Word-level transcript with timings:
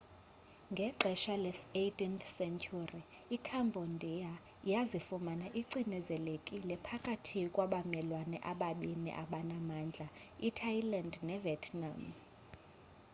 ngexesha 0.71 1.33
le-18th 1.43 2.23
sentyhuri 2.37 3.01
icambodia 3.35 4.31
yazifumana 4.71 5.47
icinezelekile 5.61 6.75
phakathi 6.85 7.39
kwabamelwane 7.53 8.37
ababini 8.51 9.09
abanamandla 9.23 10.07
ithailand 10.47 11.13
nevietnam 11.27 12.01